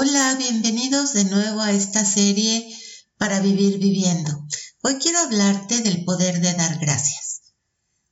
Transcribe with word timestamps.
Hola, 0.00 0.36
bienvenidos 0.36 1.12
de 1.12 1.24
nuevo 1.24 1.60
a 1.60 1.72
esta 1.72 2.04
serie 2.04 2.72
para 3.16 3.40
vivir 3.40 3.78
viviendo. 3.78 4.46
Hoy 4.80 4.94
quiero 4.98 5.18
hablarte 5.18 5.80
del 5.80 6.04
poder 6.04 6.40
de 6.40 6.54
dar 6.54 6.78
gracias. 6.78 7.42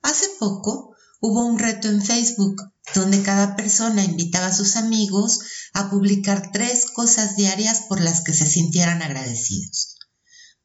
Hace 0.00 0.28
poco 0.38 0.94
hubo 1.20 1.44
un 1.44 1.58
reto 1.58 1.88
en 1.88 2.00
Facebook 2.00 2.62
donde 2.94 3.20
cada 3.24 3.56
persona 3.56 4.04
invitaba 4.04 4.46
a 4.46 4.54
sus 4.54 4.76
amigos 4.76 5.40
a 5.72 5.90
publicar 5.90 6.52
tres 6.52 6.86
cosas 6.86 7.34
diarias 7.34 7.80
por 7.88 8.00
las 8.00 8.20
que 8.20 8.32
se 8.32 8.46
sintieran 8.46 9.02
agradecidos. 9.02 9.96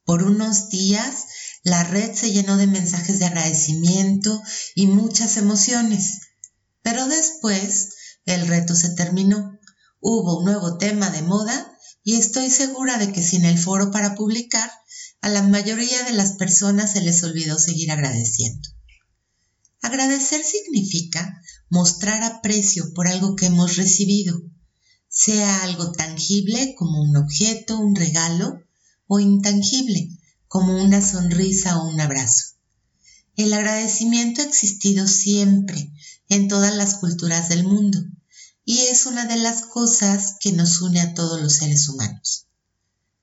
Por 0.06 0.22
unos 0.22 0.70
días 0.70 1.24
la 1.64 1.84
red 1.84 2.14
se 2.14 2.32
llenó 2.32 2.58
de 2.58 2.68
mensajes 2.68 3.18
de 3.18 3.26
agradecimiento 3.26 4.40
y 4.76 4.86
muchas 4.86 5.38
emociones, 5.38 6.20
pero 6.84 7.08
después 7.08 7.90
el 8.28 8.46
reto 8.48 8.76
se 8.76 8.90
terminó 8.90 9.58
Hubo 10.10 10.38
un 10.38 10.46
nuevo 10.46 10.78
tema 10.78 11.10
de 11.10 11.22
moda 11.22 11.78
y 12.02 12.16
estoy 12.16 12.50
segura 12.50 12.98
de 12.98 13.12
que 13.12 13.22
sin 13.22 13.44
el 13.44 13.58
foro 13.58 13.92
para 13.92 14.16
publicar, 14.16 14.72
a 15.20 15.28
la 15.28 15.44
mayoría 15.44 16.02
de 16.04 16.14
las 16.14 16.38
personas 16.38 16.94
se 16.94 17.02
les 17.02 17.22
olvidó 17.26 17.60
seguir 17.60 17.92
agradeciendo. 17.92 18.70
Agradecer 19.82 20.46
significa 20.46 21.42
mostrar 21.70 22.24
aprecio 22.24 22.94
por 22.94 23.10
algo 23.10 23.36
que 23.36 23.48
hemos 23.48 23.76
recibido, 23.76 24.42
sea 25.10 25.64
algo 25.64 25.92
tangible 25.92 26.74
como 26.78 27.02
un 27.02 27.18
objeto, 27.18 27.78
un 27.78 27.94
regalo, 27.94 28.62
o 29.08 29.20
intangible 29.20 30.08
como 30.48 30.82
una 30.82 31.06
sonrisa 31.06 31.80
o 31.80 31.90
un 31.90 32.00
abrazo. 32.00 32.56
El 33.36 33.52
agradecimiento 33.52 34.42
ha 34.42 34.46
existido 34.46 35.06
siempre 35.06 35.92
en 36.30 36.48
todas 36.48 36.74
las 36.78 36.96
culturas 36.96 37.50
del 37.50 37.66
mundo 37.66 38.00
y 38.70 38.80
es 38.88 39.06
una 39.06 39.26
de 39.26 39.38
las 39.38 39.62
cosas 39.62 40.36
que 40.42 40.52
nos 40.52 40.82
une 40.82 41.00
a 41.00 41.14
todos 41.14 41.42
los 41.42 41.54
seres 41.54 41.88
humanos. 41.88 42.48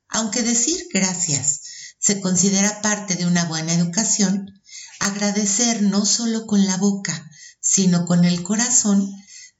Aunque 0.09 0.43
decir 0.43 0.89
gracias 0.91 1.61
se 1.99 2.23
considera 2.23 2.81
parte 2.81 3.15
de 3.15 3.27
una 3.27 3.45
buena 3.45 3.75
educación, 3.75 4.59
agradecer 5.01 5.83
no 5.83 6.07
solo 6.07 6.47
con 6.47 6.65
la 6.65 6.79
boca, 6.79 7.31
sino 7.61 8.07
con 8.07 8.25
el 8.25 8.43
corazón, 8.43 9.07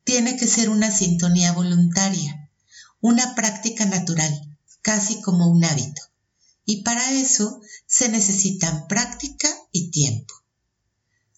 tiene 0.05 0.39
que 0.39 0.47
ser 0.47 0.71
una 0.71 0.91
sintonía 0.91 1.53
voluntaria, 1.53 2.51
una 3.03 3.35
práctica 3.35 3.85
natural, 3.85 4.33
casi 4.81 5.21
como 5.21 5.49
un 5.49 5.67
hábito. 5.67 6.01
Y 6.65 6.83
para 6.83 7.13
eso 7.13 7.61
se 7.87 8.09
necesitan 8.09 8.87
práctica 8.89 9.51
y 9.71 9.91
tiempo. 9.91 10.33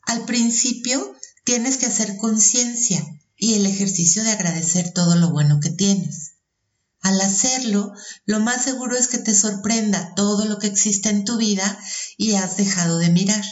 Al 0.03 0.25
principio 0.25 1.17
tienes 1.43 1.79
que 1.79 1.87
hacer 1.87 2.17
conciencia 2.17 3.05
y 3.37 3.55
el 3.55 3.67
ejercicio 3.67 4.25
de 4.25 4.31
agradecer 4.31 4.92
todo 4.92 5.17
lo 5.17 5.31
bueno 5.31 5.61
que 5.61 5.70
tienes. 5.70 6.37
Al 7.01 7.20
hacerlo, 7.20 7.93
lo 8.25 8.41
más 8.41 8.65
seguro 8.65 8.97
es 8.97 9.09
que 9.09 9.19
te 9.19 9.34
sorprenda 9.34 10.15
todo 10.15 10.47
lo 10.47 10.59
que 10.59 10.67
existe 10.67 11.11
en 11.11 11.25
tu 11.25 11.37
vida 11.37 11.78
y 12.17 12.34
has 12.34 12.56
dejado 12.56 12.98
de 12.98 13.11
mirar, 13.11 13.45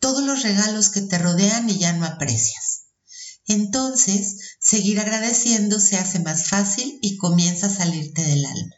todos 0.00 0.24
los 0.24 0.42
regalos 0.42 0.90
que 0.90 1.00
te 1.00 1.16
rodean 1.18 1.70
y 1.70 1.78
ya 1.78 1.92
no 1.92 2.04
aprecias. 2.04 2.86
Entonces, 3.46 4.56
seguir 4.60 5.00
agradeciendo 5.00 5.78
se 5.78 5.96
hace 5.96 6.18
más 6.18 6.48
fácil 6.48 6.98
y 7.00 7.16
comienza 7.16 7.66
a 7.66 7.74
salirte 7.74 8.22
del 8.22 8.44
alma. 8.44 8.76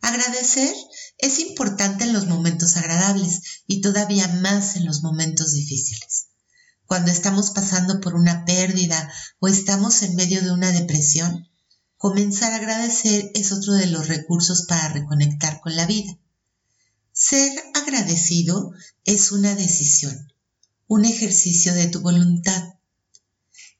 Agradecer 0.00 0.74
es 1.18 1.38
importante 1.38 2.04
en 2.04 2.12
los 2.12 2.26
momentos 2.26 2.76
agradables 2.76 3.40
y 3.66 3.80
todavía 3.80 4.26
más 4.28 4.76
en 4.76 4.84
los 4.84 5.02
momentos 5.02 5.52
difíciles 5.52 6.31
cuando 6.92 7.10
estamos 7.10 7.52
pasando 7.52 8.02
por 8.02 8.14
una 8.14 8.44
pérdida 8.44 9.10
o 9.40 9.48
estamos 9.48 10.02
en 10.02 10.14
medio 10.14 10.42
de 10.42 10.50
una 10.50 10.72
depresión, 10.72 11.48
comenzar 11.96 12.52
a 12.52 12.56
agradecer 12.56 13.30
es 13.32 13.50
otro 13.50 13.72
de 13.72 13.86
los 13.86 14.08
recursos 14.08 14.66
para 14.68 14.90
reconectar 14.90 15.62
con 15.62 15.74
la 15.74 15.86
vida. 15.86 16.18
Ser 17.10 17.50
agradecido 17.72 18.74
es 19.06 19.32
una 19.32 19.54
decisión, 19.54 20.34
un 20.86 21.06
ejercicio 21.06 21.72
de 21.72 21.86
tu 21.86 22.00
voluntad. 22.00 22.74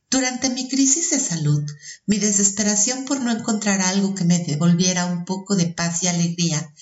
Durante 0.09 0.49
mi 0.49 0.71
crisis 0.71 1.11
de 1.11 1.21
salud, 1.21 1.63
mi 2.07 2.17
desesperación 2.17 3.05
por 3.05 3.21
no 3.21 3.31
encontrar 3.31 3.83
algo 3.83 4.15
que 4.15 4.25
me 4.25 4.39
devolviera 4.39 5.05
un 5.05 5.27
poco 5.27 5.55
de 5.55 5.67
paz 5.67 6.03
y 6.03 6.07
alegría 6.07 6.73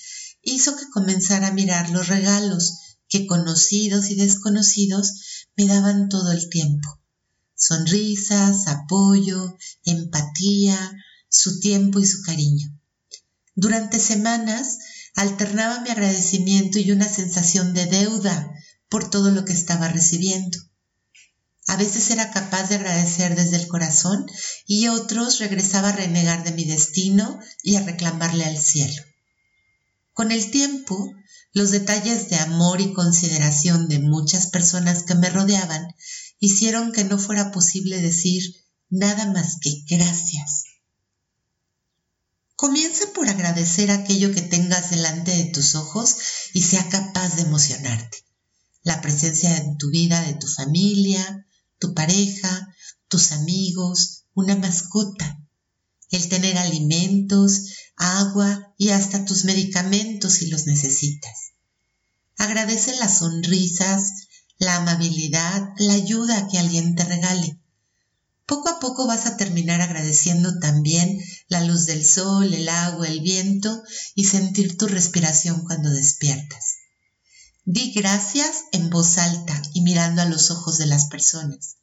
hizo 0.43 0.77
que 0.77 0.89
comenzara 0.93 1.47
a 1.47 1.53
mirar 1.53 1.89
los 1.89 2.07
regalos 2.07 2.77
que 3.09 3.27
conocidos 3.27 4.09
y 4.09 4.15
desconocidos 4.15 5.11
me 5.61 5.73
daban 5.73 6.09
todo 6.09 6.31
el 6.31 6.49
tiempo. 6.49 6.99
Sonrisas, 7.55 8.67
apoyo, 8.67 9.57
empatía, 9.85 10.77
su 11.29 11.59
tiempo 11.59 11.99
y 11.99 12.05
su 12.05 12.23
cariño. 12.23 12.67
Durante 13.55 13.99
semanas 13.99 14.79
alternaba 15.15 15.81
mi 15.81 15.89
agradecimiento 15.89 16.79
y 16.79 16.91
una 16.91 17.07
sensación 17.07 17.73
de 17.73 17.85
deuda 17.85 18.51
por 18.89 19.09
todo 19.09 19.29
lo 19.29 19.45
que 19.45 19.53
estaba 19.53 19.87
recibiendo. 19.87 20.57
A 21.67 21.75
veces 21.77 22.09
era 22.09 22.31
capaz 22.31 22.69
de 22.69 22.75
agradecer 22.75 23.35
desde 23.35 23.57
el 23.57 23.67
corazón 23.67 24.25
y 24.65 24.87
otros 24.87 25.39
regresaba 25.39 25.89
a 25.89 25.95
renegar 25.95 26.43
de 26.43 26.53
mi 26.53 26.65
destino 26.65 27.39
y 27.61 27.75
a 27.75 27.83
reclamarle 27.83 28.45
al 28.45 28.57
cielo. 28.57 29.03
Con 30.13 30.31
el 30.31 30.49
tiempo 30.49 31.13
los 31.53 31.71
detalles 31.71 32.29
de 32.29 32.37
amor 32.37 32.81
y 32.81 32.93
consideración 32.93 33.87
de 33.87 33.99
muchas 33.99 34.47
personas 34.47 35.03
que 35.03 35.15
me 35.15 35.29
rodeaban 35.29 35.87
hicieron 36.39 36.91
que 36.91 37.03
no 37.03 37.17
fuera 37.17 37.51
posible 37.51 38.01
decir 38.01 38.43
nada 38.89 39.31
más 39.31 39.57
que 39.61 39.83
gracias. 39.89 40.65
Comienza 42.55 43.05
por 43.13 43.27
agradecer 43.27 43.91
aquello 43.91 44.31
que 44.33 44.41
tengas 44.41 44.91
delante 44.91 45.31
de 45.31 45.45
tus 45.45 45.75
ojos 45.75 46.17
y 46.53 46.61
sea 46.61 46.87
capaz 46.89 47.35
de 47.35 47.41
emocionarte. 47.41 48.25
La 48.83 49.01
presencia 49.01 49.57
en 49.57 49.77
tu 49.77 49.89
vida 49.89 50.21
de 50.21 50.33
tu 50.35 50.47
familia, 50.47 51.47
tu 51.79 51.93
pareja, 51.93 52.73
tus 53.07 53.31
amigos, 53.31 54.25
una 54.33 54.55
mascota, 54.55 55.39
el 56.11 56.29
tener 56.29 56.57
alimentos, 56.57 57.90
agua 58.01 58.73
y 58.77 58.89
hasta 58.89 59.25
tus 59.25 59.45
medicamentos 59.45 60.33
si 60.33 60.47
los 60.47 60.65
necesitas. 60.65 61.53
Agradece 62.37 62.95
las 62.95 63.19
sonrisas, 63.19 64.27
la 64.57 64.77
amabilidad, 64.77 65.69
la 65.77 65.93
ayuda 65.93 66.47
que 66.47 66.57
alguien 66.57 66.95
te 66.95 67.03
regale. 67.03 67.59
Poco 68.47 68.69
a 68.69 68.79
poco 68.79 69.05
vas 69.05 69.27
a 69.27 69.37
terminar 69.37 69.81
agradeciendo 69.81 70.59
también 70.59 71.21
la 71.47 71.63
luz 71.63 71.85
del 71.85 72.03
sol, 72.03 72.53
el 72.53 72.67
agua, 72.67 73.07
el 73.07 73.21
viento 73.21 73.83
y 74.15 74.25
sentir 74.25 74.77
tu 74.77 74.87
respiración 74.87 75.63
cuando 75.63 75.89
despiertas. 75.91 76.77
Di 77.63 77.93
gracias 77.93 78.63
en 78.71 78.89
voz 78.89 79.19
alta 79.19 79.61
y 79.73 79.81
mirando 79.81 80.23
a 80.23 80.25
los 80.25 80.49
ojos 80.49 80.79
de 80.79 80.87
las 80.87 81.05
personas. 81.05 81.77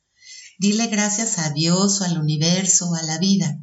Dile 0.59 0.89
gracias 0.89 1.39
a 1.39 1.51
Dios 1.51 2.01
o 2.01 2.05
al 2.05 2.19
universo 2.19 2.91
o 2.91 2.97
a 2.97 3.03
la 3.03 3.19
vida. 3.19 3.61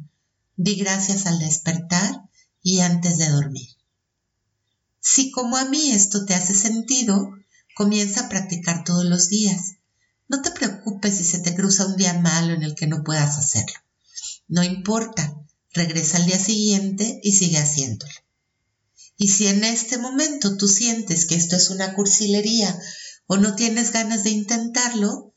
Di 0.56 0.76
gracias 0.76 1.26
al 1.26 1.38
despertar 1.38 2.25
y 2.66 2.80
antes 2.80 3.16
de 3.16 3.28
dormir. 3.28 3.68
Si 5.00 5.30
como 5.30 5.56
a 5.56 5.66
mí 5.66 5.92
esto 5.92 6.26
te 6.26 6.34
hace 6.34 6.52
sentido, 6.52 7.30
comienza 7.76 8.22
a 8.22 8.28
practicar 8.28 8.82
todos 8.82 9.04
los 9.04 9.28
días. 9.28 9.76
No 10.26 10.42
te 10.42 10.50
preocupes 10.50 11.16
si 11.16 11.22
se 11.22 11.38
te 11.38 11.54
cruza 11.54 11.86
un 11.86 11.94
día 11.94 12.14
malo 12.14 12.54
en 12.54 12.64
el 12.64 12.74
que 12.74 12.88
no 12.88 13.04
puedas 13.04 13.38
hacerlo. 13.38 13.78
No 14.48 14.64
importa, 14.64 15.40
regresa 15.74 16.16
al 16.16 16.26
día 16.26 16.40
siguiente 16.40 17.20
y 17.22 17.34
sigue 17.34 17.58
haciéndolo. 17.58 18.12
Y 19.16 19.28
si 19.28 19.46
en 19.46 19.62
este 19.62 19.96
momento 19.98 20.56
tú 20.56 20.66
sientes 20.66 21.26
que 21.26 21.36
esto 21.36 21.54
es 21.54 21.70
una 21.70 21.94
cursilería 21.94 22.76
o 23.28 23.36
no 23.36 23.54
tienes 23.54 23.92
ganas 23.92 24.24
de 24.24 24.30
intentarlo, 24.30 25.32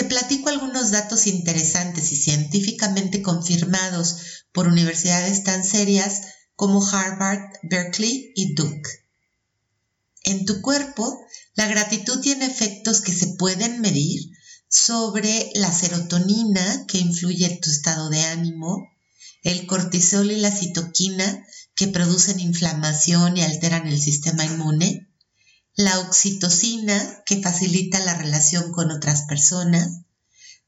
te 0.00 0.06
platico 0.06 0.48
algunos 0.48 0.92
datos 0.92 1.26
interesantes 1.26 2.10
y 2.10 2.16
científicamente 2.16 3.20
confirmados 3.20 4.46
por 4.50 4.66
universidades 4.66 5.44
tan 5.44 5.62
serias 5.62 6.22
como 6.56 6.82
Harvard, 6.82 7.42
Berkeley 7.64 8.32
y 8.34 8.54
Duke. 8.54 8.88
En 10.22 10.46
tu 10.46 10.62
cuerpo, 10.62 11.20
la 11.54 11.66
gratitud 11.66 12.18
tiene 12.22 12.46
efectos 12.46 13.02
que 13.02 13.12
se 13.12 13.34
pueden 13.34 13.82
medir 13.82 14.22
sobre 14.70 15.50
la 15.56 15.70
serotonina 15.70 16.86
que 16.86 16.96
influye 16.96 17.44
en 17.44 17.60
tu 17.60 17.68
estado 17.68 18.08
de 18.08 18.22
ánimo, 18.22 18.88
el 19.42 19.66
cortisol 19.66 20.30
y 20.32 20.40
la 20.40 20.50
citoquina 20.50 21.44
que 21.74 21.88
producen 21.88 22.40
inflamación 22.40 23.36
y 23.36 23.42
alteran 23.42 23.86
el 23.86 24.00
sistema 24.00 24.46
inmune, 24.46 25.09
la 25.84 25.98
oxitocina, 26.00 27.22
que 27.24 27.42
facilita 27.42 27.98
la 28.00 28.14
relación 28.14 28.70
con 28.70 28.90
otras 28.90 29.22
personas, 29.22 30.02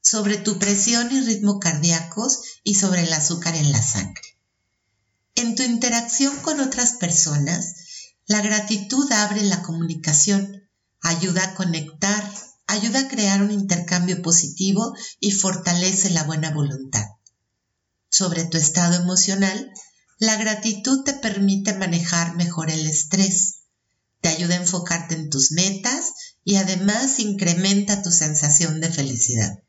sobre 0.01 0.37
tu 0.37 0.57
presión 0.57 1.15
y 1.15 1.21
ritmo 1.21 1.59
cardíacos 1.59 2.41
y 2.63 2.75
sobre 2.75 3.03
el 3.03 3.13
azúcar 3.13 3.55
en 3.55 3.71
la 3.71 3.81
sangre. 3.81 4.23
En 5.35 5.55
tu 5.55 5.63
interacción 5.63 6.35
con 6.37 6.59
otras 6.59 6.93
personas, 6.93 7.75
la 8.25 8.41
gratitud 8.41 9.11
abre 9.11 9.43
la 9.43 9.61
comunicación, 9.61 10.67
ayuda 11.01 11.43
a 11.43 11.53
conectar, 11.53 12.23
ayuda 12.65 13.01
a 13.01 13.07
crear 13.07 13.43
un 13.43 13.51
intercambio 13.51 14.21
positivo 14.21 14.95
y 15.19 15.31
fortalece 15.31 16.09
la 16.09 16.23
buena 16.23 16.51
voluntad. 16.51 17.05
sobre 18.09 18.45
tu 18.45 18.57
estado 18.57 18.95
emocional, 19.01 19.71
la 20.19 20.37
gratitud 20.37 21.03
te 21.03 21.13
permite 21.13 21.73
manejar 21.73 22.35
mejor 22.35 22.69
el 22.69 22.85
estrés, 22.85 23.62
te 24.23 24.29
ayuda 24.29 24.55
a 24.55 24.61
enfocarte 24.61 25.15
en 25.15 25.29
tus 25.29 25.51
metas 25.51 26.13
y 26.45 26.55
además 26.55 27.19
incrementa 27.19 28.01
tu 28.01 28.09
sensación 28.09 28.79
de 28.79 28.89
felicidad. 28.89 29.59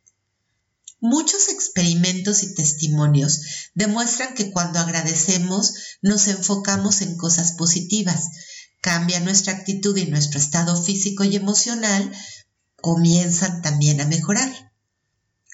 Muchos 1.00 1.48
experimentos 1.48 2.44
y 2.44 2.54
testimonios 2.54 3.40
demuestran 3.74 4.34
que 4.34 4.52
cuando 4.52 4.78
agradecemos 4.78 5.74
nos 6.02 6.28
enfocamos 6.28 7.02
en 7.02 7.16
cosas 7.16 7.52
positivas, 7.52 8.28
cambia 8.80 9.18
nuestra 9.18 9.54
actitud 9.54 9.96
y 9.96 10.06
nuestro 10.06 10.38
estado 10.38 10.80
físico 10.80 11.24
y 11.24 11.34
emocional 11.34 12.12
comienzan 12.76 13.60
también 13.60 14.00
a 14.00 14.06
mejorar. 14.06 14.72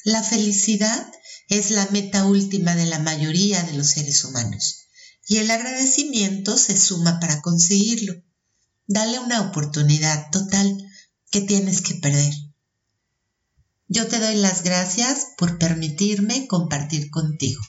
La 0.05 0.23
felicidad 0.23 1.11
es 1.49 1.71
la 1.71 1.87
meta 1.87 2.27
última 2.27 2.77
de 2.77 2.85
la 2.85 2.99
mayoría 2.99 3.63
de 3.63 3.73
los 3.73 3.89
seres 3.89 4.25
humanos 4.25 4.89
y 5.27 5.39
el 5.39 5.51
agradecimiento 5.51 6.59
se 6.59 6.77
suma 6.77 7.19
para 7.19 7.41
conseguirlo. 7.41 8.23
Dale 8.93 9.21
una 9.21 9.43
oportunidad 9.43 10.31
total 10.33 10.77
que 11.31 11.41
tienes 11.41 11.81
que 11.81 11.95
perder. 11.95 12.35
Yo 13.87 14.09
te 14.09 14.19
doy 14.19 14.35
las 14.35 14.65
gracias 14.65 15.29
por 15.39 15.59
permitirme 15.59 16.49
compartir 16.49 17.09
contigo. 17.09 17.63